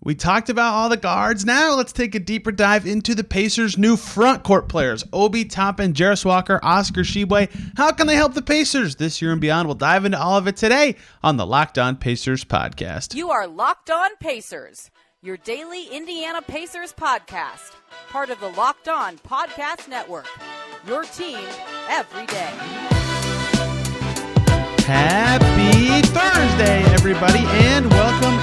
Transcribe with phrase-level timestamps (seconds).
[0.00, 1.44] We talked about all the guards.
[1.44, 5.92] Now let's take a deeper dive into the Pacers' new front court players Obi Toppin,
[5.92, 7.74] Jarace Walker, Oscar Tshiebwe.
[7.76, 9.66] How can they help the Pacers this year and beyond?
[9.66, 13.16] We'll dive into all of it today on the Locked On Pacers podcast.
[13.16, 14.90] You are Locked On Pacers,
[15.20, 17.72] your daily Indiana Pacers podcast,
[18.08, 20.28] part of the Locked On Podcast Network.
[20.86, 21.40] Your team
[21.88, 22.52] every day.
[24.86, 28.38] Happy Thursday, everybody, and welcome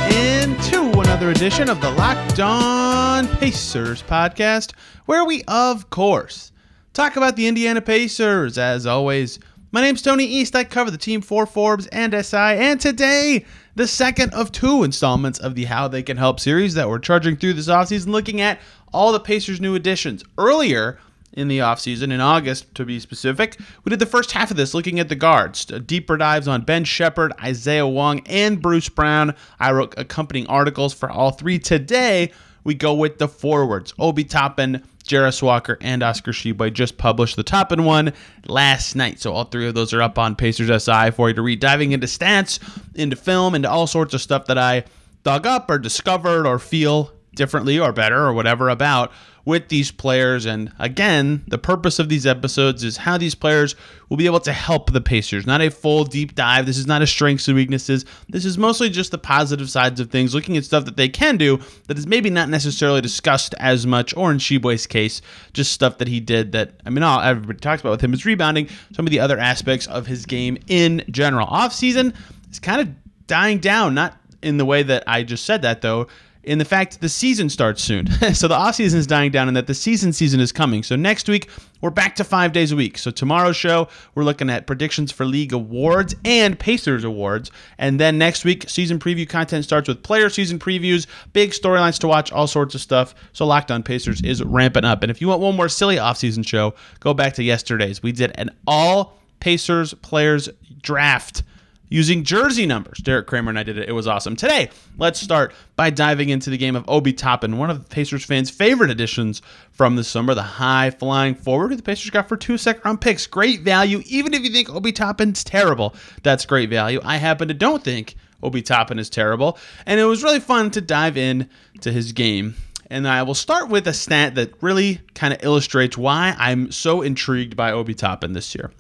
[1.16, 4.74] another edition of the Locked On Pacers podcast,
[5.06, 6.52] where we, of course,
[6.92, 8.58] talk about the Indiana Pacers.
[8.58, 9.40] As always,
[9.72, 10.58] my name's Tony East.
[10.58, 15.40] I cover the team for Forbes and SI, and today, the second of two installments
[15.40, 18.60] of the How They Can Help series that we're charging through this offseason, looking at
[18.92, 20.22] all the Pacers' new additions.
[20.38, 21.00] Earlier,
[21.36, 23.60] in the offseason, in August to be specific.
[23.84, 26.86] We did the first half of this looking at the guards, deeper dives on Ben
[26.86, 29.36] Sheppard, Isaiah Wong, and Bruce Brown.
[29.60, 31.60] I wrote accompanying articles for all three.
[31.60, 32.32] Today,
[32.64, 37.44] we go with the forwards Obi Toppin, Jarace Walker, and Oscar Tshiebwe just published the
[37.44, 38.12] Toppin one
[38.48, 39.20] last night.
[39.20, 41.92] So all three of those are up on Pacers SI for you to read, diving
[41.92, 42.60] into stats,
[42.96, 44.86] into film, into all sorts of stuff that I
[45.24, 49.12] dug up or discovered or feel differently or better or whatever about
[49.46, 50.46] with these players.
[50.46, 53.76] And again, the purpose of these episodes is how these players
[54.10, 55.46] will be able to help the Pacers.
[55.46, 56.66] Not a full deep dive.
[56.66, 58.06] This is not a strengths and weaknesses.
[58.28, 61.38] This is mostly just the positive sides of things, looking at stuff that they can
[61.38, 65.22] do that is maybe not necessarily discussed as much, or in Tshiebwe's case,
[65.54, 68.26] just stuff that he did that, I mean, all everybody talks about with him is
[68.26, 71.48] rebounding, some of the other aspects of his game in general.
[71.48, 72.14] Off season
[72.52, 72.90] is kind of
[73.28, 76.08] dying down, not in the way that I just said that though
[76.46, 78.08] in the fact the season starts soon.
[78.34, 80.84] so the off season is dying down and that the season season is coming.
[80.84, 81.50] So next week
[81.82, 82.98] we're back to 5 days a week.
[82.98, 87.52] So tomorrow's show we're looking at predictions for league awards and Pacers awards.
[87.78, 92.08] And then next week season preview content starts with player season previews, big storylines to
[92.08, 93.16] watch, all sorts of stuff.
[93.34, 95.04] So Locked On Pacers is ramping up.
[95.04, 98.02] And if you want one more silly off season show, go back to yesterday's.
[98.02, 100.50] We did an all Pacers players
[100.82, 101.44] draft
[101.90, 102.98] using jersey numbers.
[103.00, 103.90] Derek Kramer and I did it.
[103.90, 104.36] It was awesome.
[104.36, 108.26] Today, let's start by diving into the game of Obi Toppin, one of the Pacers
[108.26, 109.42] fans' favorite additions
[109.72, 113.02] from the summer, the high flying forward who the Pacers got for two second round
[113.02, 113.28] picks.
[113.28, 114.02] Great value.
[114.06, 117.00] Even if you think Obi Toppin's terrible, that's great value.
[117.04, 119.58] I happen to don't think Obi Toppin is terrible.
[119.86, 121.50] And it was really fun to dive in
[121.82, 122.56] to his game.
[122.90, 127.02] And I will start with a stat that really kind of illustrates why I'm so
[127.02, 128.72] intrigued by Obi Toppin this year.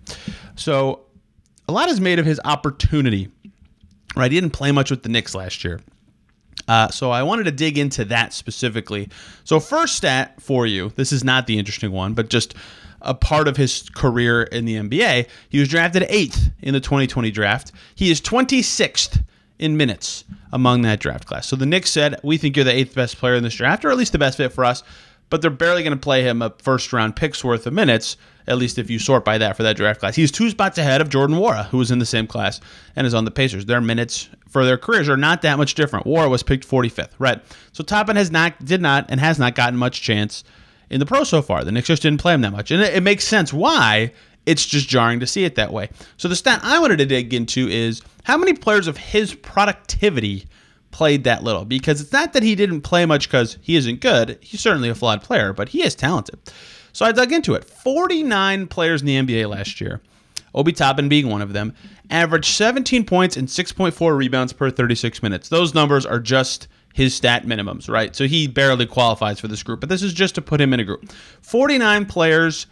[0.56, 1.05] So
[1.68, 3.30] a lot is made of his opportunity.
[4.16, 5.82] Right, he didn't play much with the Knicks last year.
[6.68, 9.10] Uh, so I wanted to dig into that specifically.
[9.44, 12.56] So first stat for you, this is not the interesting one, but just
[13.02, 15.28] a part of his career in the NBA.
[15.50, 17.72] He was drafted eighth in the 2020 draft.
[17.94, 19.24] He is 26th
[19.60, 21.48] in minutes among that draft class.
[21.48, 23.92] So the Knicks said, "We think you're the eighth best player in this draft, or
[23.92, 24.84] at least the best fit for us."
[25.30, 28.58] But they're barely going to play him a first round pick's worth of minutes at
[28.58, 30.16] least if you sort by that for that draft class.
[30.16, 32.62] He's two spots ahead of Jordan Nwora, who was in the same class
[32.96, 33.66] and is on the Pacers.
[33.66, 36.06] Their minutes for their careers are not that much different.
[36.06, 37.42] Nwora was picked 45th, right?
[37.74, 40.44] So Toppin has not, did not, and has not gotten much chance
[40.90, 41.64] in the pro so far.
[41.64, 44.12] The Knicks just didn't play him that much, and it, it makes sense why.
[44.46, 45.90] It's just jarring to see it that way.
[46.18, 50.46] So the stat I wanted to dig into is how many players of his productivity
[50.92, 54.38] played that little because it's not that he didn't play much because he isn't good.
[54.42, 56.40] He's certainly a flawed player, but he is talented.
[56.96, 57.66] So I dug into it.
[57.66, 60.00] 49 players in the NBA last year,
[60.54, 61.74] Obi Toppin being one of them,
[62.10, 65.50] averaged 17 points and 6.4 rebounds per 36 minutes.
[65.50, 68.16] Those numbers are just his stat minimums, right?
[68.16, 70.80] So he barely qualifies for this group, but this is just to put him in
[70.80, 71.12] a group.
[71.42, 72.66] 49 players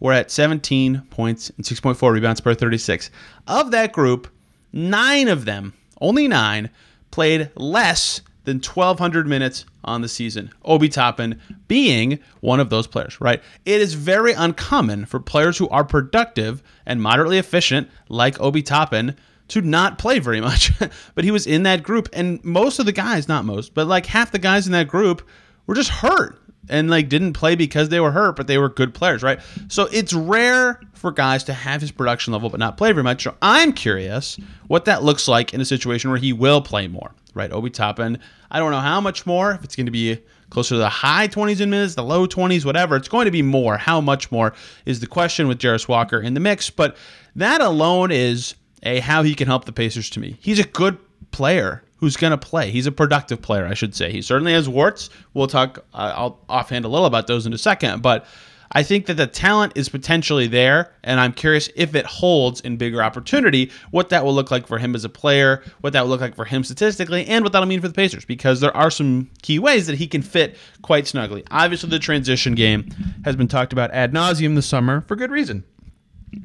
[0.00, 3.12] were at 17 points and 6.4 rebounds per 36.
[3.46, 4.26] Of that group,
[4.72, 6.68] nine of them, only nine,
[7.12, 10.50] played less than 1,200 minutes on the season.
[10.64, 11.38] Obi Toppin
[11.68, 13.42] being one of those players, right?
[13.66, 19.14] It is very uncommon for players who are productive and moderately efficient, like Obi Toppin,
[19.48, 20.72] to not play very much.
[21.14, 24.06] but he was in that group, and most of the guys, not most, but like
[24.06, 25.28] half the guys in that group
[25.66, 26.40] were just hurt
[26.70, 29.40] and like didn't play because they were hurt, but they were good players, right?
[29.68, 33.24] So it's rare for guys to have his production level but not play very much.
[33.24, 34.38] So I'm curious
[34.68, 37.50] what that looks like in a situation where he will play more right?
[37.50, 38.18] Obi Toppin.
[38.50, 40.18] I don't know how much more, if it's going to be
[40.50, 42.96] closer to the high 20s in minutes, the low 20s, whatever.
[42.96, 43.78] It's going to be more.
[43.78, 44.52] How much more
[44.84, 46.68] is the question with Jarace Walker in the mix.
[46.68, 46.96] But
[47.36, 50.36] that alone is a how he can help the Pacers to me.
[50.40, 50.98] He's a good
[51.30, 52.70] player who's going to play.
[52.70, 54.12] He's a productive player, I should say.
[54.12, 55.10] He certainly has warts.
[55.34, 58.02] We'll talk, uh, I'll offhand a little about those in a second.
[58.02, 58.24] But
[58.72, 62.76] I think that the talent is potentially there, and I'm curious if it holds in
[62.76, 66.10] bigger opportunity, what that will look like for him as a player, what that will
[66.10, 68.90] look like for him statistically, and what that'll mean for the Pacers, because there are
[68.90, 71.44] some key ways that he can fit quite snugly.
[71.50, 72.90] Obviously, the transition game
[73.24, 75.64] has been talked about ad nauseum this summer for good reason.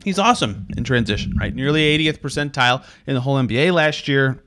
[0.05, 1.53] He's awesome in transition, right?
[1.53, 4.41] Nearly 80th percentile in the whole NBA last year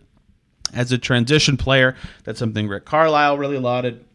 [0.72, 1.94] as a transition player.
[2.24, 4.05] That's something Rick Carlisle really lauded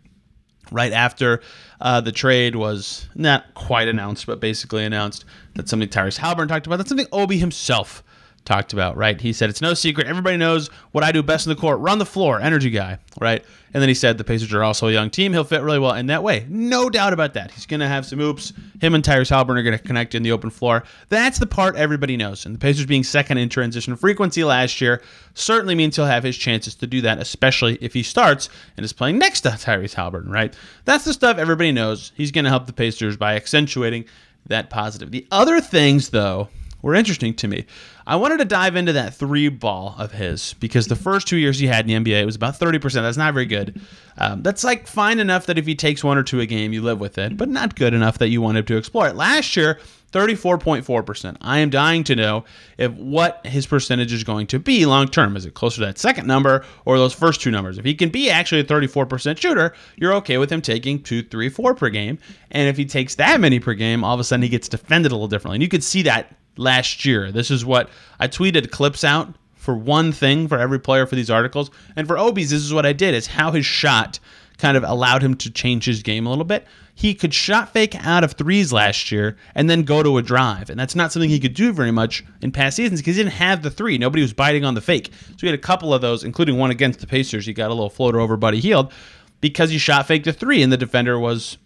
[0.72, 1.42] right after
[1.80, 5.26] uh, the trade was not quite announced, but basically announced.
[5.56, 6.78] That's something Tyrese Haliburton talked about.
[6.78, 8.04] That's something Obi himself
[8.46, 9.20] talked about, right?
[9.20, 10.08] He said, It's no secret.
[10.08, 13.44] Everybody knows what I do best in the court run the floor, energy guy, right?
[13.74, 15.32] And then he said, The Pacers are also a young team.
[15.32, 16.46] He'll fit really well in that way.
[16.50, 17.52] No doubt about that.
[17.52, 18.52] He's going to have some oops.
[18.82, 20.84] Him and Tyrese Haliburton are going to connect in the open floor.
[21.10, 22.46] That's the part everybody knows.
[22.46, 25.02] And the Pacers being second in transition frequency last year
[25.34, 28.94] certainly means he'll have his chances to do that, especially if he starts and is
[28.94, 30.54] playing next to Tyrese Haliburton, right?
[30.86, 32.12] That's the stuff everybody knows.
[32.16, 34.06] He's going to help the Pacers by accentuating
[34.48, 35.12] that positive.
[35.12, 36.50] The other things, though,
[36.82, 37.66] were interesting to me.
[38.12, 41.60] I wanted to dive into that three ball of his because the first two years
[41.60, 42.92] he had in the NBA, it was about 30%.
[42.96, 43.80] That's not very good.
[44.18, 46.82] Um, that's like fine enough that if he takes one or two a game, you
[46.82, 49.16] live with it, but not good enough that you wanted to explore it.
[49.16, 49.80] Last year,
[50.12, 51.38] 34.4%.
[51.40, 52.44] I am dying to know
[52.78, 55.38] if what his percentage is going to be long term.
[55.38, 57.78] Is it closer to that second number or those first two numbers?
[57.78, 61.48] If he can be actually a 34% shooter, you're okay with him taking two, three,
[61.48, 62.20] four per game.
[62.52, 65.14] And if he takes that many per game, all of a sudden he gets defended
[65.14, 65.56] a little differently.
[65.56, 67.32] And you could see that last year.
[67.32, 67.90] This is what
[68.20, 71.70] I tweeted clips out for one thing for every player for these articles.
[71.96, 74.20] And for Obi's, this is what I did is how his shot
[74.58, 76.66] kind of allowed him to change his game a little bit.
[76.94, 80.70] He could shot fake out of threes last year and then go to a drive.
[80.70, 83.36] And that's not something he could do very much in past seasons because he didn't
[83.36, 83.98] have the three.
[83.98, 85.12] Nobody was biting on the fake.
[85.30, 87.46] So he had a couple of those, including one against the Pacers.
[87.46, 88.94] He got a little floater over Buddy Hield
[89.42, 91.58] because he shot faked the three and the defender was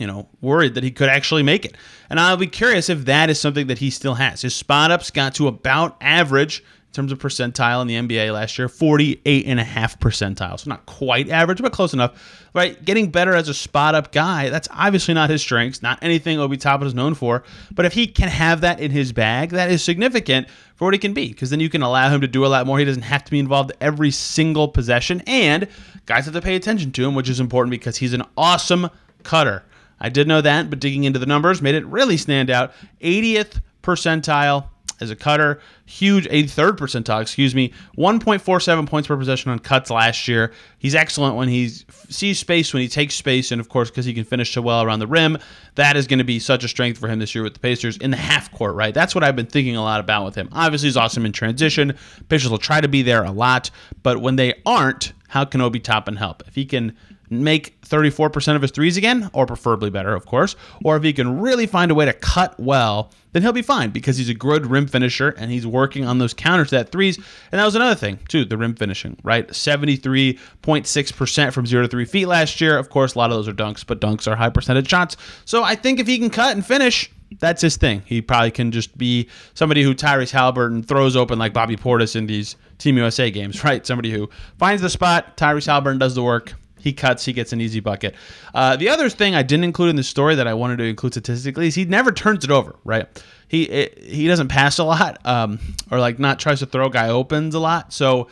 [0.00, 1.76] you know, worried that he could actually make it.
[2.08, 4.40] And I'll be curious if that is something that he still has.
[4.42, 8.58] His spot ups got to about average in terms of percentile in the NBA last
[8.58, 10.58] year, 48 and a half percentile.
[10.58, 12.48] So not quite average, but close enough.
[12.54, 12.82] Right?
[12.84, 16.56] Getting better as a spot up guy, that's obviously not his strengths, not anything Obi
[16.56, 17.44] Toppin is known for.
[17.70, 20.98] But if he can have that in his bag, that is significant for what he
[20.98, 21.28] can be.
[21.28, 22.78] Because then you can allow him to do a lot more.
[22.78, 25.22] He doesn't have to be involved every single possession.
[25.26, 25.68] And
[26.06, 28.88] guys have to pay attention to him, which is important because he's an awesome
[29.22, 29.62] cutter.
[30.00, 32.72] I did know that, but digging into the numbers made it really stand out.
[33.00, 34.68] 80th percentile
[35.00, 40.28] as a cutter, huge 83rd percentile, excuse me, 1.47 points per possession on cuts last
[40.28, 40.52] year.
[40.78, 44.12] He's excellent when he sees space, when he takes space, and of course, because he
[44.12, 45.38] can finish so well around the rim,
[45.76, 47.96] that is going to be such a strength for him this year with the Pacers
[47.96, 48.92] in the half court, right?
[48.92, 50.48] That's what I've been thinking a lot about with him.
[50.52, 51.96] Obviously, he's awesome in transition.
[52.28, 53.70] Pacers will try to be there a lot,
[54.02, 56.42] but when they aren't, how can Obi Toppin help?
[56.46, 56.96] If he can
[57.30, 61.40] make 34% of his threes again, or preferably better, of course, or if he can
[61.40, 64.66] really find a way to cut well, then he'll be fine because he's a good
[64.66, 67.16] rim finisher and he's working on those counters that threes.
[67.16, 69.46] And that was another thing, too, the rim finishing, right?
[69.48, 72.76] 73.6% from zero to three feet last year.
[72.76, 75.16] Of course, a lot of those are dunks, but dunks are high percentage shots.
[75.44, 78.02] So I think if he can cut and finish, that's his thing.
[78.06, 82.26] He probably can just be somebody who Tyrese Haliburton throws open like Bobby Portis in
[82.26, 83.86] these Team USA games, right?
[83.86, 84.28] Somebody who
[84.58, 88.14] finds the spot, Tyrese Haliburton does the work, he cuts, he gets an easy bucket.
[88.54, 91.14] Uh, the other thing I didn't include in the story that I wanted to include
[91.14, 93.06] statistically is he never turns it over, right?
[93.48, 95.58] He it, he doesn't pass a lot, um,
[95.90, 97.92] or like not tries to throw guy opens a lot.
[97.92, 98.28] So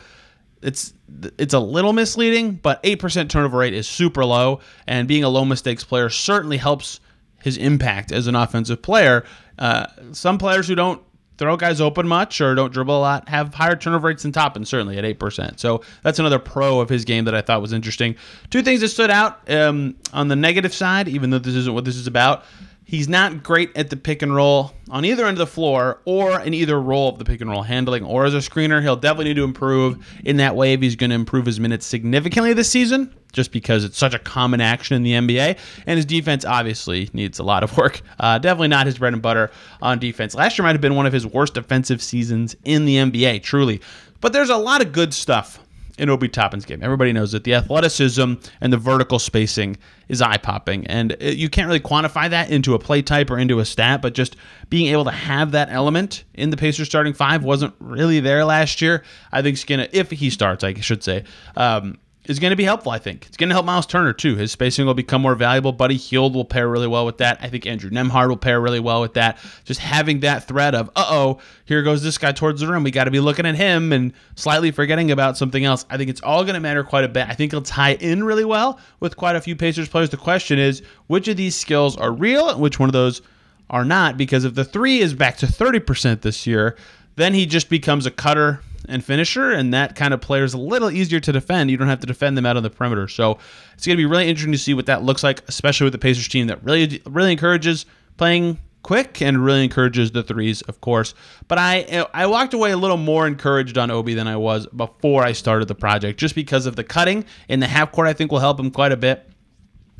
[0.61, 0.93] it's
[1.37, 5.29] it's a little misleading, but eight percent turnover rate is super low, and being a
[5.29, 6.99] low mistakes player certainly helps
[7.41, 9.25] his impact as an offensive player.
[9.57, 11.01] Uh, some players who don't
[11.39, 14.65] throw guys open much or don't dribble a lot have higher turnover rates than Toppin,
[14.65, 15.57] certainly at 8%.
[15.57, 18.15] So that's another pro of his game that I thought was interesting.
[18.49, 21.85] Two things that stood out um, on the negative side, even though this isn't what
[21.85, 22.43] this is about.
[22.89, 26.39] He's not great at the pick and roll on either end of the floor or
[26.39, 28.81] in either role of the pick and roll handling or as a screener.
[28.81, 31.85] He'll definitely need to improve in that way if he's going to improve his minutes
[31.85, 35.59] significantly this season, just because it's such a common action in the NBA.
[35.85, 38.01] And his defense obviously needs a lot of work.
[38.19, 39.51] Uh, definitely not his bread and butter
[39.83, 40.33] on defense.
[40.33, 43.81] Last year might have been one of his worst defensive seasons in the NBA, truly.
[44.19, 45.59] But there's a lot of good stuff
[45.99, 46.81] in Obi Toppin's game.
[46.81, 49.77] Everybody knows that the athleticism and the vertical spacing
[50.07, 53.59] is eye popping, and you can't really quantify that into a play type or into
[53.59, 54.01] a stat.
[54.01, 54.35] But just
[54.69, 58.81] being able to have that element in the Pacers starting five wasn't really there last
[58.81, 59.03] year.
[59.31, 61.25] I think Skinner, if he starts, I should say.
[61.55, 61.99] Um,
[62.29, 63.25] is going to be helpful, I think.
[63.25, 64.35] It's going to help Miles Turner, too.
[64.35, 65.71] His spacing will become more valuable.
[65.71, 67.39] Buddy Hield will pair really well with that.
[67.41, 69.39] I think Andrew Nembhard will pair really well with that.
[69.65, 72.83] Just having that threat of, uh oh, here goes this guy towards the rim.
[72.83, 75.87] We got to be looking at him and slightly forgetting about something else.
[75.89, 77.27] I think it's all going to matter quite a bit.
[77.27, 80.11] I think it'll tie in really well with quite a few Pacers players.
[80.11, 83.23] The question is, which of these skills are real and which one of those
[83.71, 84.17] are not?
[84.17, 86.77] Because if the three is back to 30% this year,
[87.19, 90.57] then he just becomes a cutter and finisher, and that kind of player is a
[90.57, 91.69] little easier to defend.
[91.69, 93.07] You don't have to defend them out on the perimeter.
[93.07, 93.37] So
[93.73, 95.99] it's going to be really interesting to see what that looks like, especially with the
[95.99, 97.85] Pacers team that really, really encourages
[98.17, 101.13] playing quick and really encourages the threes, of course.
[101.47, 105.23] But I I walked away a little more encouraged on Obi than I was before
[105.23, 108.07] I started the project, just because of the cutting in the half court.
[108.07, 109.29] I think will help him quite a bit.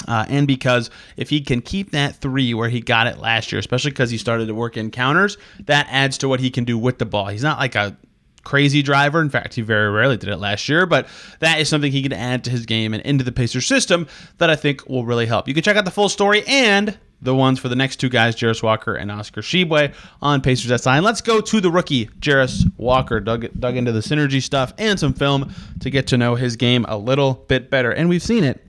[0.07, 3.59] Uh, and because if he can keep that three where he got it last year,
[3.59, 6.77] especially because he started to work in counters, that adds to what he can do
[6.77, 7.27] with the ball.
[7.27, 7.97] He's not like a
[8.43, 9.21] crazy driver.
[9.21, 11.07] In fact, he very rarely did it last year, but
[11.39, 14.49] that is something he can add to his game and into the Pacer system that
[14.49, 15.47] I think will really help.
[15.47, 18.35] You can check out the full story and the ones for the next two guys,
[18.35, 20.89] Jarace Walker and Oscar Tshiebwe on Pacers SI.
[20.89, 23.19] And let's go to the rookie, Jarace Walker.
[23.19, 26.85] Dug, dug into the synergy stuff and some film to get to know his game
[26.87, 27.91] a little bit better.
[27.91, 28.65] And we've seen it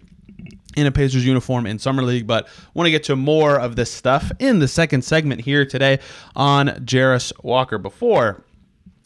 [0.76, 3.90] in a Pacers uniform in Summer League, but want to get to more of this
[3.90, 5.98] stuff in the second segment here today
[6.36, 7.78] on Jarace Walker.
[7.78, 8.44] Before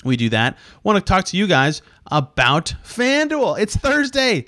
[0.04, 1.80] we do that, want to talk to you guys
[2.11, 3.59] about FanDuel.
[3.59, 4.47] It's Thursday.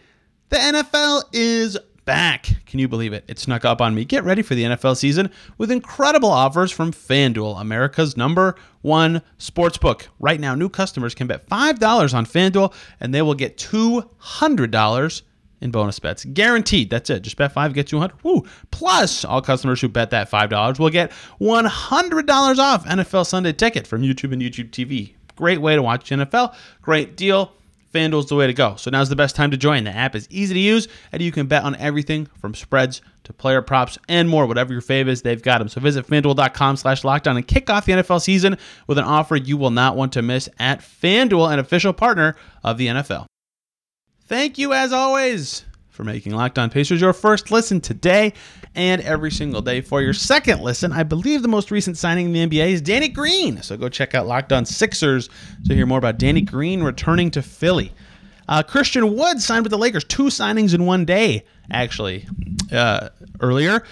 [0.50, 2.48] The NFL is back.
[2.66, 3.24] Can you believe it?
[3.26, 4.04] It snuck up on me.
[4.04, 10.06] Get ready for the NFL season with incredible offers from FanDuel, America's number one sportsbook.
[10.20, 15.22] Right now, new customers can bet $5 on FanDuel and they will get $200
[15.60, 16.24] in bonus bets.
[16.24, 16.90] Guaranteed.
[16.90, 17.20] That's it.
[17.20, 18.22] Just bet 5, get 200.
[18.22, 18.44] Woo.
[18.70, 21.10] Plus, all customers who bet that $5 will get
[21.40, 25.14] $100 off NFL Sunday ticket from YouTube and YouTube TV.
[25.36, 26.54] Great way to watch NFL.
[26.82, 27.52] Great deal.
[27.92, 28.76] FanDuel's the way to go.
[28.76, 29.84] So now's the best time to join.
[29.84, 33.32] The app is easy to use, and you can bet on everything from spreads to
[33.32, 34.46] player props and more.
[34.46, 35.68] Whatever your fave is, they've got them.
[35.68, 39.56] So visit FanDuel.com slash lockedon and kick off the NFL season with an offer you
[39.56, 43.26] will not want to miss at FanDuel, an official partner of the NFL.
[44.26, 48.32] Thank you, as always, for making Locked On Pacers your first listen today
[48.74, 49.80] and every single day.
[49.80, 53.06] For your second listen, I believe the most recent signing in the NBA is Danny
[53.06, 53.62] Green.
[53.62, 55.30] So go check out Locked On Sixers
[55.66, 57.92] to hear more about Danny Green returning to Philly.
[58.48, 60.02] Uh, Christian Wood signed with the Lakers.
[60.02, 62.26] Two signings in one day, actually,
[62.72, 63.84] uh, earlier.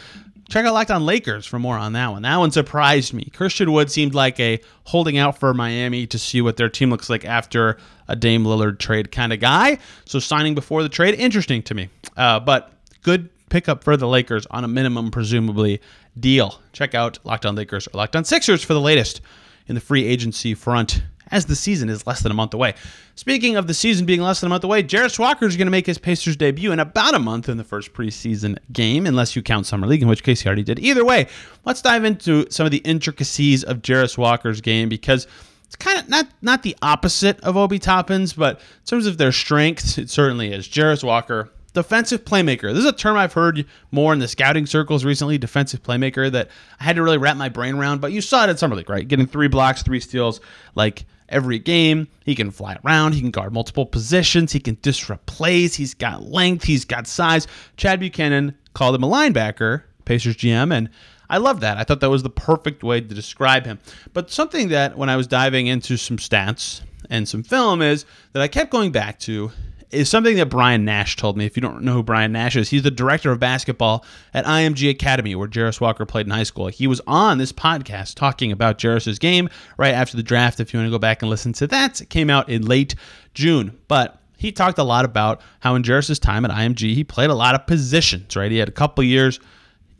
[0.55, 2.23] Check out Locked On Lakers for more on that one.
[2.23, 3.25] That one surprised me.
[3.35, 7.11] Christian Wood seemed like a holding out for Miami to see what their team looks
[7.11, 9.79] like after a Dame Lillard trade kind of guy.
[10.05, 11.89] So signing before the trade, interesting to me.
[12.17, 15.81] Uh, but good pickup for the Lakers on a minimum, presumably,
[16.21, 16.61] deal.
[16.73, 19.23] Check out Locked On Lakers or Locked On Sixers for the latest
[19.67, 21.03] in the free agency front
[21.35, 22.75] as the season is less than a month away.
[23.17, 25.71] Speaking of the season being less than a month away, Jarace Walker is going to
[25.73, 29.43] make his Pacers debut in about a month in the first preseason game, unless you
[29.43, 30.79] count Summer League, in which case he already did.
[30.79, 31.27] Either way,
[31.65, 35.27] let's dive into some of the intricacies of Jarace Walker's game because
[35.67, 39.33] it's kind of not not the opposite of Obi Toppins, but in terms of their
[39.33, 40.69] strengths, it certainly is.
[40.69, 42.73] Jarace Walker defensive playmaker.
[42.73, 46.49] This is a term I've heard more in the scouting circles recently, defensive playmaker, that
[46.81, 48.89] I had to really wrap my brain around, but you saw it at Summer League,
[48.89, 49.07] right?
[49.07, 50.41] Getting three blocks, three steals,
[50.75, 52.09] like every game.
[52.25, 56.23] He can fly around, he can guard multiple positions, he can disrupt plays, he's got
[56.23, 57.47] length, he's got size.
[57.77, 60.91] Chad Buchanan called him a linebacker, Pacers GM, and
[61.31, 61.79] I love that.
[61.79, 63.79] I thought that was the perfect way to describe him.
[64.13, 68.43] But something that when I was diving into some stats and some film is that
[68.43, 69.51] I kept going back to
[69.95, 71.47] is something that Brian Nash told me.
[71.47, 74.91] If you don't know who Brian Nash is, he's the director of basketball at IMG
[74.91, 76.67] Academy, where Jarace Walker played in high school.
[76.69, 80.61] He was on this podcast talking about Jarace's game right after the draft.
[80.61, 82.95] If you want to go back and listen to that, it came out in late
[83.35, 83.79] June.
[83.89, 87.35] But he talked a lot about how in Jarace's time at IMG, he played a
[87.35, 88.51] lot of positions, right?
[88.51, 89.41] He had a couple years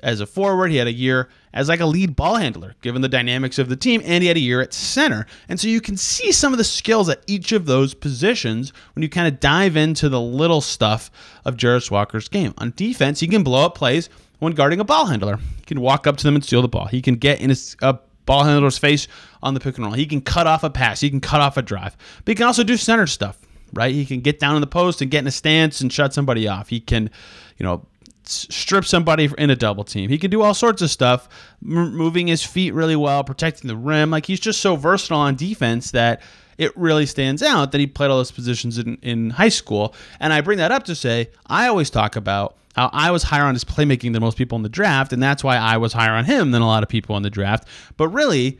[0.05, 0.71] as a forward.
[0.71, 3.77] He had a year as like a lead ball handler, given the dynamics of the
[3.77, 5.27] team, and he had a year at center.
[5.49, 9.03] And so you can see some of the skills at each of those positions when
[9.03, 11.11] you kind of dive into the little stuff
[11.45, 12.55] of Jarace Walker's game.
[12.59, 14.09] On defense, he can blow up plays
[14.39, 15.39] when guarding a ball handler.
[15.59, 16.87] He can walk up to them and steal the ball.
[16.87, 19.09] He can get in his a ball handler's face
[19.43, 19.95] on the pick and roll.
[19.95, 21.01] He can cut off a pass.
[21.01, 21.97] He can cut off a drive.
[22.25, 23.39] But he can also do center stuff,
[23.73, 23.95] right?
[23.95, 26.49] He can get down in the post and get in a stance and shut somebody
[26.49, 26.69] off.
[26.69, 27.11] He can,
[27.59, 27.87] you know,
[28.29, 30.11] strip somebody in a double team.
[30.11, 31.29] He can do all sorts of stuff,
[31.63, 34.11] m- moving his feet really well, protecting the rim.
[34.11, 36.23] Like he's just so versatile on defense that
[36.59, 39.95] it really stands out that he played all those positions in, in high school.
[40.21, 43.45] And I bring that up to say I always talk about how I was higher
[43.45, 46.13] on his playmaking than most people in the draft, and that's why I was higher
[46.13, 47.69] on him than a lot of people in the draft.
[47.97, 48.59] But really,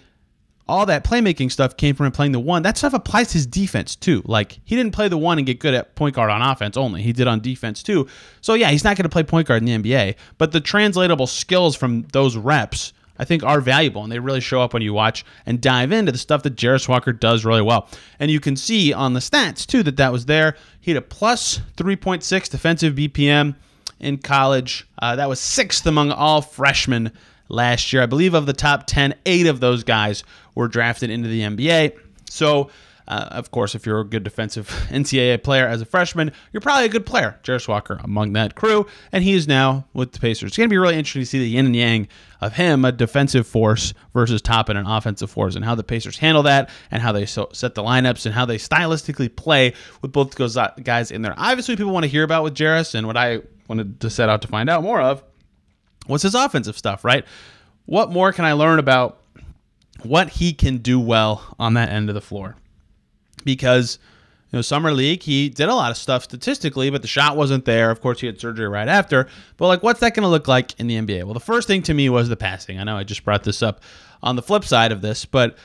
[0.67, 2.63] all that playmaking stuff came from him playing the one.
[2.63, 4.23] That stuff applies to his defense too.
[4.25, 7.03] Like he didn't play the one and get good at point guard on offense only.
[7.03, 8.09] He did on defense too.
[8.41, 11.27] So yeah, he's not going to play point guard in the NBA, but the translatable
[11.27, 14.93] skills from those reps I think are valuable and they really show up when you
[14.93, 17.89] watch and dive into the stuff that Jarace Walker does really well.
[18.19, 20.57] And you can see on the stats too that that was there.
[20.81, 23.55] He had a plus 3.6 defensive BPM
[24.01, 24.87] in college.
[25.01, 27.13] Uh, that was sixth among all freshmen
[27.49, 28.03] last year.
[28.03, 30.25] I believe of the top 10, eight of those guys
[30.55, 31.99] were drafted into the NBA.
[32.29, 32.71] So,
[33.07, 36.87] uh, of course, if you're a good defensive NCAA player as a freshman, you're probably
[36.87, 37.39] a good player.
[37.43, 40.49] Jarace Walker among that crew, and he is now with the Pacers.
[40.49, 42.09] It's going to be really interesting to see the yin and yang
[42.41, 46.43] of him, a defensive force versus Toppin, an offensive force, and how the Pacers handle
[46.45, 50.35] that, and how they so, set the lineups, and how they stylistically play with both
[50.35, 51.35] those guys in there.
[51.37, 54.43] Obviously, people want to hear about with Jarace, and what I wanted to set out
[54.43, 55.23] to find out more of
[56.07, 57.25] what's his offensive stuff, right?
[57.87, 59.19] What more can I learn about
[60.03, 62.57] what he can do well on that end of the floor?
[63.45, 63.99] Because
[64.51, 67.65] you know, summer league, he did a lot of stuff statistically, but the shot wasn't
[67.65, 67.91] there.
[67.91, 69.27] Of course, he had surgery right after.
[69.57, 71.25] But like, what's that going to look like in the NBA?
[71.25, 72.79] Well, the first thing to me was the passing.
[72.79, 73.81] I know I just brought this up
[74.23, 75.59] on the flip side of this, but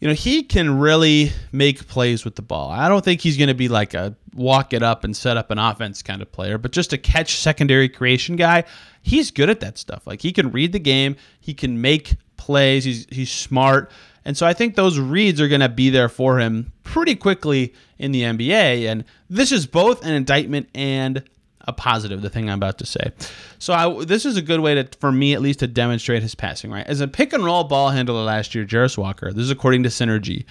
[0.00, 2.70] you know, he can really make plays with the ball.
[2.70, 5.50] I don't think he's going to be like a walk it up and set up
[5.50, 8.64] an offense kind of player, but just a catch secondary creation guy.
[9.02, 10.06] He's good at that stuff.
[10.06, 13.90] Like he can read the game, he can make plays, he's he's smart.
[14.24, 17.72] And so I think those reads are going to be there for him pretty quickly
[17.98, 21.22] in the NBA and this is both an indictment and
[21.66, 23.12] a positive, the thing I'm about to say.
[23.58, 26.34] So I, this is a good way to, for me at least, to demonstrate his
[26.34, 26.70] passing.
[26.70, 29.32] Right, as a pick and roll ball handler last year, Jarace Walker.
[29.32, 30.44] This is according to Synergy.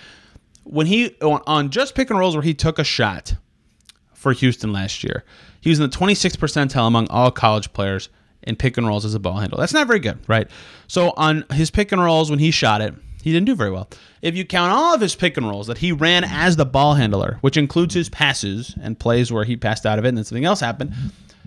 [0.63, 3.35] When he on just pick and rolls where he took a shot
[4.13, 5.23] for Houston last year,
[5.61, 8.09] he was in the 26th percentile among all college players
[8.43, 9.59] in pick and rolls as a ball handle.
[9.59, 10.49] That's not very good, right?
[10.87, 12.93] So on his pick and rolls when he shot it,
[13.25, 13.89] he didn't do very well.
[14.21, 16.93] If you count all of his pick and rolls that he ran as the ball
[16.93, 20.25] handler, which includes his passes and plays where he passed out of it and then
[20.25, 20.93] something else happened,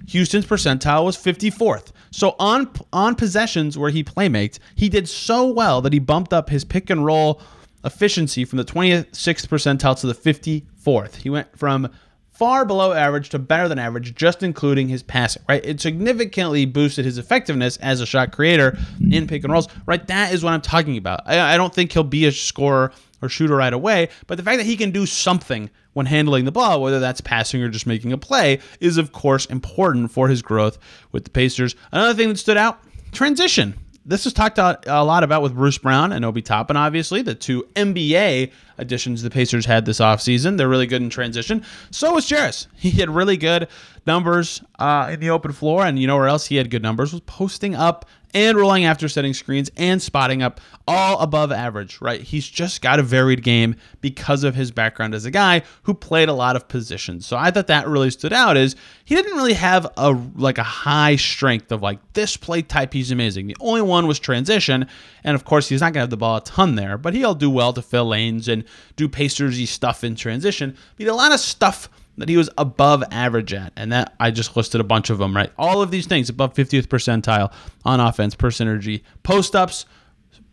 [0.08, 1.92] Houston's percentile was 54th.
[2.10, 6.50] So on on possessions where he playmates, he did so well that he bumped up
[6.50, 7.40] his pick and roll
[7.84, 11.14] efficiency from the 26th percentile to the 54th.
[11.14, 11.92] He went from
[12.30, 15.64] far below average to better than average, just including his passing, right?
[15.64, 18.78] It significantly boosted his effectiveness as a shot creator
[19.10, 20.06] in pick and rolls, right?
[20.06, 21.22] That is what I'm talking about.
[21.26, 24.58] I, I don't think he'll be a scorer or shooter right away, but the fact
[24.58, 28.12] that he can do something when handling the ball, whether that's passing or just making
[28.12, 30.78] a play, is of course important for his growth
[31.10, 31.74] with the Pacers.
[31.90, 32.80] Another thing that stood out
[33.10, 33.74] transition
[34.08, 37.68] this was talked a lot about with Bruce Brown and Obi Toppin, obviously, the two
[37.76, 40.56] NBA additions the Pacers had this offseason.
[40.56, 41.64] They're really good in transition.
[41.90, 42.66] So was Jarace.
[42.78, 43.68] He had really good
[44.06, 47.12] numbers uh, in the open floor, and you know where else he had good numbers
[47.12, 52.20] was posting up and rolling after setting screens and spotting up all above average, right?
[52.20, 56.28] He's just got a varied game because of his background as a guy who played
[56.28, 57.26] a lot of positions.
[57.26, 60.62] So I thought that really stood out is he didn't really have a like a
[60.62, 63.46] high strength of like this play type he's amazing.
[63.46, 64.86] The only one was transition,
[65.24, 67.34] and of course he's not going to have the ball a ton there, but he'll
[67.34, 68.64] do well to fill lanes and
[68.96, 70.76] do pacersy stuff in transition.
[70.96, 73.72] But a lot of stuff that he was above average at.
[73.76, 75.50] And that I just listed a bunch of them, right?
[75.56, 77.52] All of these things above 50th percentile
[77.84, 79.02] on offense per synergy.
[79.22, 79.86] Post ups,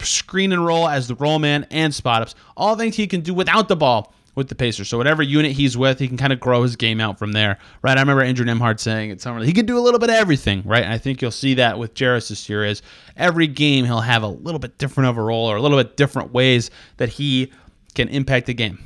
[0.01, 2.36] screen and roll as the roll man, and spot ups.
[2.56, 4.89] All things he can do without the ball with the Pacers.
[4.89, 7.58] So whatever unit he's with, he can kind of grow his game out from there,
[7.82, 7.97] right?
[7.97, 10.62] I remember Andrew Nembhard saying at summer he can do a little bit of everything,
[10.65, 10.84] right?
[10.84, 12.65] And I think you'll see that with Jarace this year.
[12.65, 12.82] Is
[13.15, 15.95] every game he'll have a little bit different of a role or a little bit
[15.97, 17.51] different ways that he
[17.95, 18.77] can impact the game.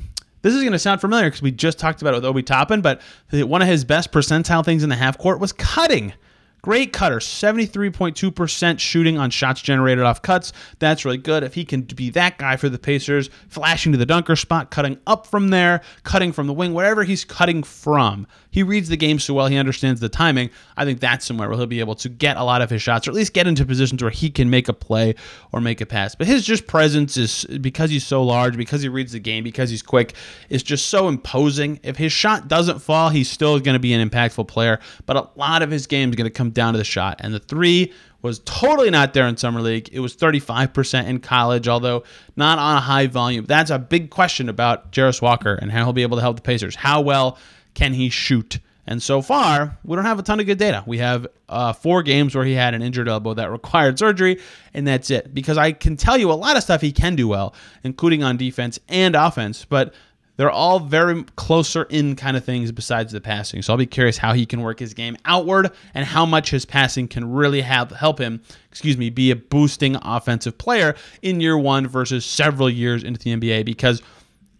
[0.42, 2.80] This is going to sound familiar because we just talked about it with Obi Toppin,
[2.80, 6.14] but one of his best percentile things in the half court was cutting.
[6.62, 10.52] Great cutter, 73.2% shooting on shots generated off cuts.
[10.78, 11.42] That's really good.
[11.42, 14.98] If he can be that guy for the Pacers, flashing to the dunker spot, cutting
[15.06, 19.18] up from there, cutting from the wing, wherever he's cutting from, he reads the game
[19.18, 20.50] so well, he understands the timing.
[20.76, 23.06] I think that's somewhere where he'll be able to get a lot of his shots,
[23.06, 25.14] or at least get into positions where he can make a play
[25.52, 26.14] or make a pass.
[26.14, 29.70] But his just presence is because he's so large, because he reads the game, because
[29.70, 30.14] he's quick,
[30.48, 31.80] is just so imposing.
[31.82, 34.80] If his shot doesn't fall, he's still going to be an impactful player.
[35.06, 37.20] But a lot of his game is going to come down to the shot.
[37.20, 39.88] And the three was totally not there in summer league.
[39.92, 42.04] It was 35% in college, although
[42.36, 43.46] not on a high volume.
[43.46, 46.42] That's a big question about Jarace Walker and how he'll be able to help the
[46.42, 46.76] Pacers.
[46.76, 47.38] How well
[47.74, 48.58] can he shoot?
[48.86, 50.82] And so far, we don't have a ton of good data.
[50.86, 54.40] We have uh, four games where he had an injured elbow that required surgery,
[54.74, 55.32] and that's it.
[55.32, 58.36] Because I can tell you a lot of stuff he can do well, including on
[58.36, 59.94] defense and offense, but
[60.40, 63.60] They're all very closer in kind of things besides the passing.
[63.60, 66.64] So I'll be curious how he can work his game outward and how much his
[66.64, 71.58] passing can really have help him, excuse me, be a boosting offensive player in year
[71.58, 74.00] one versus several years into the NBA because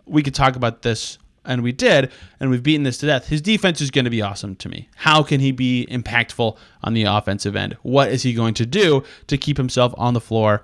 [0.05, 1.17] we could talk about this
[1.47, 3.29] and we did, and we've beaten this to death.
[3.29, 4.91] His defense is going to be awesome to me.
[4.97, 7.79] How can he be impactful on the offensive end?
[7.81, 10.63] What is he going to do to keep himself on the floor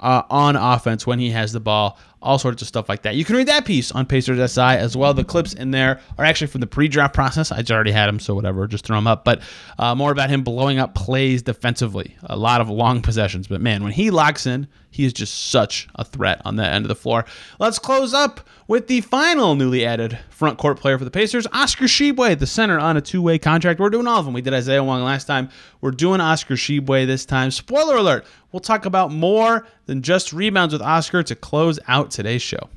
[0.00, 1.96] uh, on offense when he has the ball?
[2.26, 3.14] All sorts of stuff like that.
[3.14, 5.14] You can read that piece on Pacers SI as well.
[5.14, 7.52] The clips in there are actually from the pre-draft process.
[7.52, 9.24] I already had them, so whatever, just throw them up.
[9.24, 9.42] But
[9.78, 12.16] uh, more about him blowing up plays defensively.
[12.24, 15.88] A lot of long possessions, but man, when he locks in, he is just such
[15.94, 17.26] a threat on that end of the floor.
[17.58, 21.84] Let's close up with the final newly added front court player for the Pacers, Oscar
[21.84, 23.78] Tshiebwe, the center on a two-way contract.
[23.78, 24.32] We're doing all of them.
[24.32, 25.50] We did Isaiah Wong last time.
[25.82, 27.50] We're doing Oscar Tshiebwe this time.
[27.50, 32.42] Spoiler alert, we'll talk about more than just rebounds with Oscar to close out today's
[32.42, 32.68] show.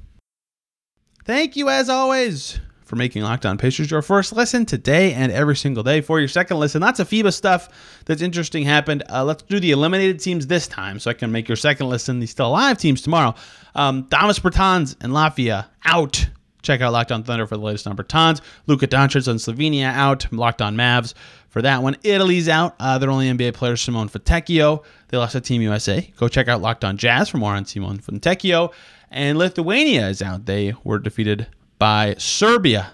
[1.25, 5.56] Thank you, as always, for making Lockdown On Pacers your first listen today and every
[5.56, 6.02] single day.
[6.02, 7.69] For your second listen, lots of FIBA stuff
[8.06, 9.04] that's interesting happened.
[9.10, 12.19] Uh, let's do the eliminated teams this time so I can make your second listen
[12.19, 13.36] the still alive teams tomorrow.
[13.75, 16.28] Um, Davis Bertans and Latvia out.
[16.62, 18.41] Check out Locked On Thunder for the latest on Bertans.
[18.67, 20.32] Luka Doncic and Slovenia out.
[20.34, 21.13] Locked On Mavs
[21.49, 21.95] for that one.
[22.04, 22.75] Italy's out.
[22.80, 24.84] Uh, their only NBA player, Simone Fontecchio.
[25.08, 26.12] They lost to Team USA.
[26.17, 28.73] Go check out Locked On Jazz for more on Simone Fontecchio.
[29.12, 30.45] And Lithuania is out.
[30.45, 32.91] They were defeated by Serbia.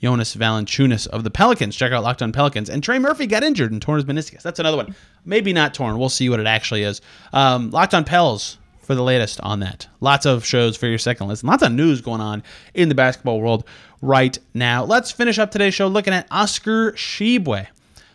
[0.00, 1.74] Jonas Valanciunas of the Pelicans.
[1.74, 2.70] Check out Locked On Pelicans.
[2.70, 4.42] And Trey Murphy got injured and torn his meniscus.
[4.42, 4.94] That's another one.
[5.24, 5.98] Maybe not torn.
[5.98, 7.00] We'll see what it actually is.
[7.32, 9.88] Um, Locked On Pels for the latest on that.
[10.00, 11.48] Lots of shows for your second listen.
[11.48, 12.42] Lots of news going on
[12.74, 13.64] in the basketball world
[14.00, 14.84] right now.
[14.84, 17.66] Let's finish up today's show looking at Oscar Tshiebwe.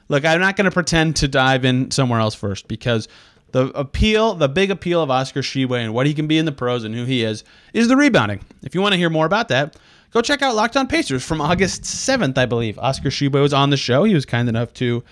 [0.07, 3.07] Look, I'm not going to pretend to dive in somewhere else first because
[3.53, 6.51] the appeal, the big appeal of Oscar Tshiebwe and what he can be in the
[6.51, 8.41] pros and who he is, is the rebounding.
[8.63, 9.77] If you want to hear more about that,
[10.11, 12.77] go check out Locked On Pacers from August 7th, I believe.
[12.79, 14.03] Oscar Tshiebwe was on the show.
[14.03, 15.03] He was kind enough to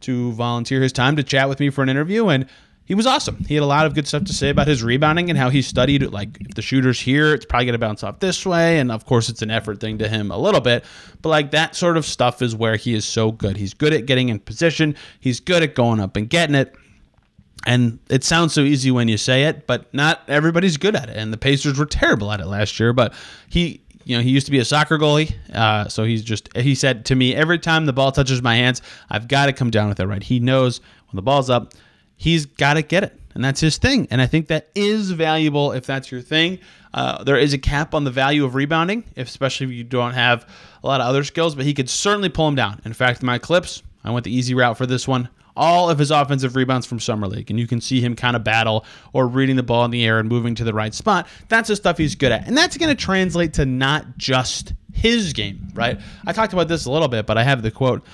[0.00, 2.46] to volunteer his time to chat with me for an interview and
[2.86, 3.36] he was awesome.
[3.46, 5.62] He had a lot of good stuff to say about his rebounding and how he
[5.62, 8.90] studied like if the shooter's here, it's probably going to bounce off this way and
[8.90, 10.84] of course it's an effort thing to him a little bit,
[11.20, 13.58] but like that sort of stuff is where he is so good.
[13.58, 16.74] He's good at getting in position, he's good at going up and getting it.
[17.66, 21.16] And it sounds so easy when you say it, but not everybody's good at it.
[21.16, 22.92] And the Pacers were terrible at it last year.
[22.92, 23.12] But
[23.48, 26.74] he, you know, he used to be a soccer goalie, uh, so he's just he
[26.74, 29.88] said to me every time the ball touches my hands, I've got to come down
[29.88, 30.22] with it right.
[30.22, 31.74] He knows when the ball's up,
[32.16, 34.08] he's got to get it, and that's his thing.
[34.10, 36.60] And I think that is valuable if that's your thing.
[36.94, 40.48] Uh, there is a cap on the value of rebounding, especially if you don't have
[40.82, 41.54] a lot of other skills.
[41.54, 42.80] But he could certainly pull him down.
[42.84, 46.10] In fact, my clips, I went the easy route for this one all of his
[46.10, 47.50] offensive rebounds from summer league.
[47.50, 50.18] And you can see him kind of battle or reading the ball in the air
[50.18, 51.26] and moving to the right spot.
[51.48, 52.46] That's the stuff he's good at.
[52.46, 56.00] And that's going to translate to not just his game right?
[56.26, 58.04] I talked about this a little bit but i have the quote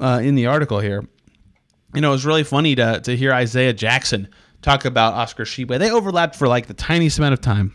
[0.00, 1.04] uh, in the article here.
[1.94, 4.28] You know it was really funny to, to hear isaiah jackson
[4.60, 5.78] talk about oscar Tshiebwe.
[5.78, 7.72] they overlapped for like the tiniest amount of time.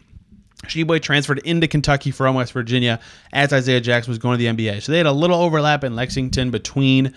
[0.65, 2.99] Tshiebwe transferred into Kentucky from West Virginia
[3.33, 4.83] as Isaiah Jackson was going to the NBA.
[4.83, 7.15] So they had a little overlap in Lexington between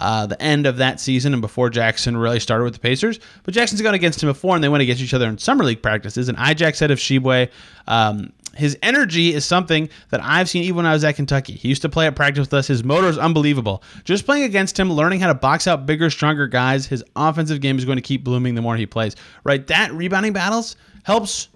[0.00, 3.20] uh, the end of that season and before Jackson really started with the Pacers.
[3.44, 5.82] But Jackson's gone against him before, and they went against each other in summer league
[5.82, 6.28] practices.
[6.28, 7.50] And Ijack said of Tshiebwe,
[7.86, 11.52] um, his energy is something that I've seen even when I was at Kentucky.
[11.52, 12.66] He used to play at practice with us.
[12.66, 13.82] His motor is unbelievable.
[14.04, 17.78] Just playing against him, learning how to box out bigger, stronger guys, his offensive game
[17.78, 19.14] is going to keep blooming the more he plays.
[19.44, 19.64] Right?
[19.68, 21.48] That rebounding battles helps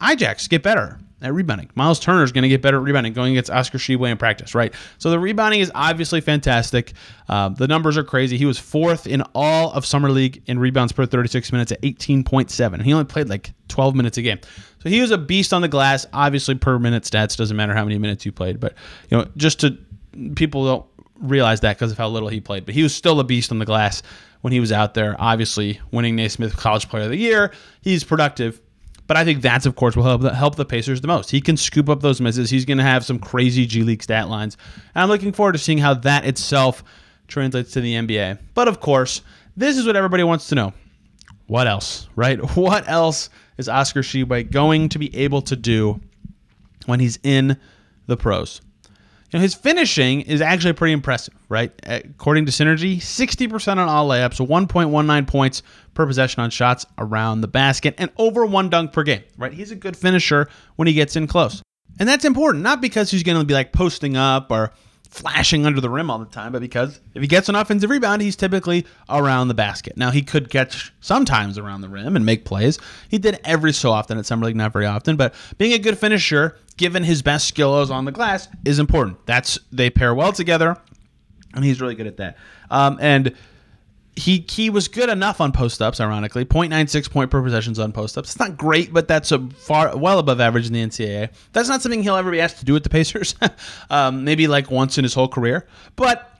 [0.00, 1.70] Ijax get better at rebounding.
[1.74, 4.54] Miles Turner is going to get better at rebounding going against Oscar Tshiebwe in practice,
[4.54, 4.74] right?
[4.98, 6.92] So the rebounding is obviously fantastic.
[7.28, 8.36] Uh, the numbers are crazy.
[8.36, 12.82] He was fourth in all of summer league in rebounds per 36 minutes at 18.7.
[12.82, 14.38] He only played like 12 minutes a game.
[14.82, 16.06] So he was a beast on the glass.
[16.12, 18.74] Obviously, per minute stats doesn't matter how many minutes you played, but
[19.10, 19.78] you know, just to
[20.36, 20.86] people don't
[21.20, 23.58] realize that because of how little he played, but he was still a beast on
[23.58, 24.02] the glass
[24.42, 25.16] when he was out there.
[25.18, 27.50] Obviously, winning Naismith College Player of the Year.
[27.80, 28.60] He's productive.
[29.06, 31.30] But I think that's, of course, will help, help the Pacers the most.
[31.30, 32.48] He can scoop up those misses.
[32.48, 34.56] He's going to have some crazy G League stat lines.
[34.94, 36.82] And I'm looking forward to seeing how that itself
[37.28, 38.38] translates to the NBA.
[38.54, 39.22] But of course,
[39.56, 40.72] this is what everybody wants to know.
[41.46, 42.38] What else, right?
[42.56, 46.00] What else is Oscar Tshiebwe going to be able to do
[46.86, 47.58] when he's in
[48.06, 48.60] the pros?
[49.34, 51.72] Know, his finishing is actually pretty impressive, right?
[51.82, 57.48] According to Synergy, 60% on all layups, 1.19 points per possession on shots around the
[57.48, 59.52] basket, and over one dunk per game, right?
[59.52, 61.62] He's a good finisher when he gets in close.
[61.98, 64.72] And that's important, not because he's going to be like posting up or
[65.14, 68.20] flashing under the rim all the time, but because if he gets an offensive rebound,
[68.20, 69.96] he's typically around the basket.
[69.96, 72.78] Now, he could catch sometimes around the rim and make plays.
[73.08, 75.98] He did every so often at Summer League, not very often, but being a good
[75.98, 79.24] finisher given his best skills on the glass, is important.
[79.26, 80.76] That's they pair well together,
[81.54, 82.36] and he's really good at that.
[82.70, 83.34] Um, and
[84.16, 86.44] he he was good enough on post ups, ironically.
[86.44, 88.30] 0.96 point per possessions on post ups.
[88.30, 91.30] It's not great, but that's a far well above average in the NCAA.
[91.52, 93.34] That's not something he'll ever be asked to do with the Pacers.
[93.90, 95.66] um, maybe like once in his whole career.
[95.96, 96.33] But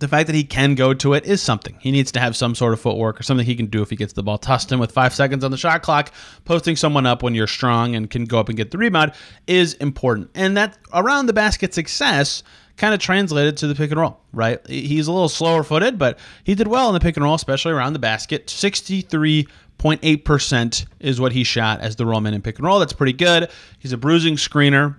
[0.00, 1.76] the fact that he can go to it is something.
[1.80, 3.96] He needs to have some sort of footwork or something he can do if he
[3.96, 6.12] gets the ball him with five seconds on the shot clock.
[6.44, 9.12] Posting someone up when you're strong and can go up and get the rebound
[9.46, 10.30] is important.
[10.34, 12.42] And that around the basket success
[12.76, 14.64] kind of translated to the pick and roll, right?
[14.66, 17.72] He's a little slower footed, but he did well in the pick and roll, especially
[17.72, 18.46] around the basket.
[18.46, 22.78] 63.8% is what he shot as the rollman in pick and roll.
[22.78, 23.50] That's pretty good.
[23.78, 24.96] He's a bruising screener.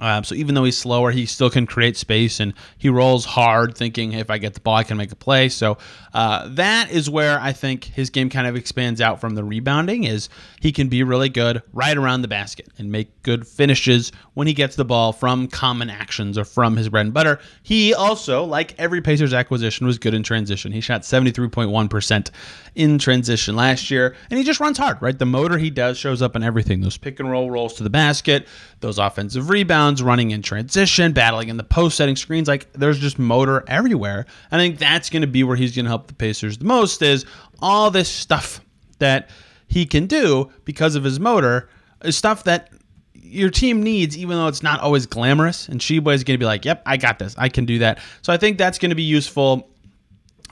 [0.00, 3.76] Um, so even though he's slower, he still can create space and he rolls hard,
[3.76, 5.48] thinking if I get the ball, I can make a play.
[5.48, 5.78] So
[6.14, 10.04] uh, that is where I think his game kind of expands out from the rebounding.
[10.04, 10.28] Is
[10.60, 14.52] he can be really good right around the basket and make good finishes when he
[14.52, 17.38] gets the ball from common actions or from his bread and butter.
[17.62, 20.72] He also, like every Pacers acquisition, was good in transition.
[20.72, 22.30] He shot 73.1%
[22.74, 25.18] in transition last year, and he just runs hard, right?
[25.18, 26.80] The motor he does shows up in everything.
[26.80, 28.46] Those pick and roll rolls to the basket,
[28.80, 32.48] those offensive rebounds, running in transition, battling in the post, setting screens.
[32.48, 34.26] Like there's just motor everywhere.
[34.50, 36.64] And I think that's going to be where he's going to help the Pacers the
[36.64, 37.24] most is
[37.60, 38.60] all this stuff
[38.98, 39.30] that
[39.68, 41.68] he can do because of his motor
[42.04, 42.70] is stuff that
[43.14, 45.68] your team needs, even though it's not always glamorous.
[45.68, 47.34] And Tshiebwe is going to be like, yep, I got this.
[47.38, 47.98] I can do that.
[48.20, 49.70] So I think that's going to be useful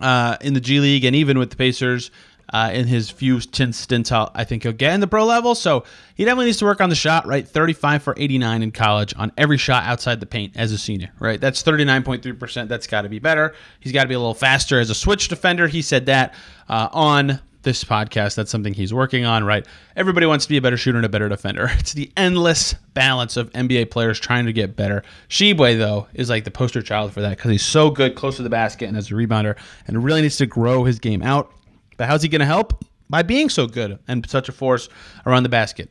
[0.01, 2.11] uh, in the G League and even with the Pacers
[2.51, 3.87] uh, in his few stints.
[4.13, 5.55] I think he'll get in the pro level.
[5.55, 5.85] So
[6.15, 7.47] he definitely needs to work on the shot, right?
[7.47, 11.41] 35 for 89 in college on every shot outside the paint as a senior, right?
[11.41, 12.69] That's 39.3%.
[12.69, 13.55] That's got to be better.
[13.81, 15.67] He's got to be a little faster as a switch defender.
[15.67, 16.35] He said that
[16.69, 18.35] uh, on this podcast.
[18.37, 19.67] That's something he's working on, right?
[19.97, 21.71] Everybody wants to be a better shooter and a better defender.
[21.81, 25.03] It's the endless balance of NBA players trying to get better.
[25.29, 28.43] Tshiebwe, though, is like the poster child for that because he's so good close to
[28.43, 31.53] the basket and as a rebounder and really needs to grow his game out.
[32.01, 32.83] But how's he going to help?
[33.11, 34.89] By being so good and such a force
[35.27, 35.91] around the basket.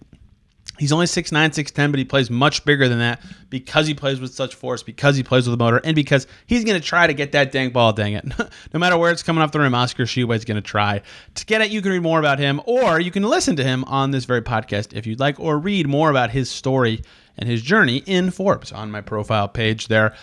[0.79, 4.33] He's only 6'9, 6'10, but he plays much bigger than that because he plays with
[4.33, 7.13] such force, because he plays with a motor, and because he's going to try to
[7.13, 8.25] get that dang ball, dang it.
[8.73, 11.03] no matter where it's coming off the rim, Oscar Tshiebwe is going to try
[11.35, 11.69] to get it.
[11.69, 14.41] You can read more about him, or you can listen to him on this very
[14.41, 17.03] podcast if you'd like, or read more about his story
[17.37, 20.15] and his journey in Forbes on my profile page there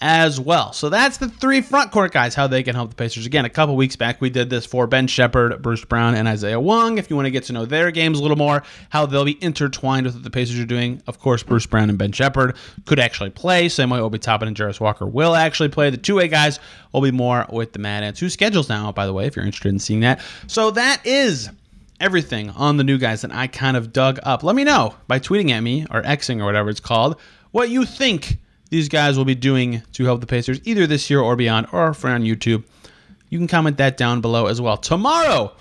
[0.00, 0.72] as well.
[0.72, 3.26] So that's the three front court guys, how they can help the Pacers.
[3.26, 6.60] Again, a couple weeks back, we did this for Ben Sheppard, Bruce Brown, and Isaiah
[6.60, 6.98] Wong.
[6.98, 9.42] If you want to get to know their games a little more, how they'll be
[9.42, 11.02] intertwined with what the Pacers are doing.
[11.06, 13.68] Of course, Bruce Brown and Ben Sheppard could actually play.
[13.68, 15.90] Same way Obi Toppin and Jarace Walker will actually play.
[15.90, 16.58] The two way guys
[16.92, 19.46] will be more with the Mad Ants, whose schedules now, by the way, if you're
[19.46, 20.20] interested in seeing that.
[20.48, 21.48] So that is
[22.00, 24.42] everything on the new guys that I kind of dug up.
[24.42, 27.18] Let me know by tweeting at me or Xing or whatever it's called
[27.52, 28.38] what you think
[28.70, 31.94] these guys will be doing to help the Pacers either this year or beyond, or
[31.94, 32.64] for on YouTube.
[33.28, 34.76] You can comment that down below as well.
[34.76, 35.52] Tomorrow,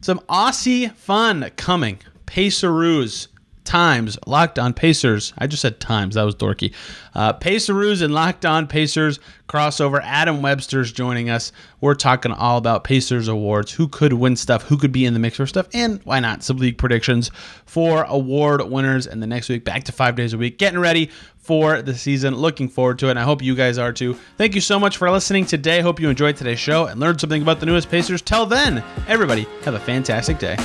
[0.00, 1.98] some Aussie fun coming.
[2.26, 3.28] Paceroos
[3.66, 5.34] times Locked On Pacers.
[5.36, 6.14] I just said times.
[6.14, 6.72] That was dorky.
[7.14, 9.18] Uh, and Locked On Pacers
[9.48, 10.00] crossover.
[10.02, 11.52] Adam Webster's joining us.
[11.80, 15.20] We're talking all about Pacers awards, who could win stuff, who could be in the
[15.20, 17.30] mix for stuff, and why not some league predictions
[17.66, 19.06] for award winners.
[19.06, 21.10] And the next week, back to five days a week, getting ready
[21.46, 22.34] for the season.
[22.34, 23.10] Looking forward to it.
[23.10, 24.14] And I hope you guys are too.
[24.36, 25.80] Thank you so much for listening today.
[25.80, 28.20] Hope you enjoyed today's show and learned something about the newest Pacers.
[28.20, 30.56] Till then, everybody, have a fantastic day.